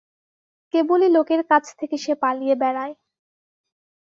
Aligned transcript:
কেবলই 0.73 1.09
লোকের 1.09 1.41
কাছ 1.49 1.63
থেকে 1.79 1.95
সে 1.97 2.13
পালিয়ে 2.15 2.55
বেড়ায়। 2.55 2.93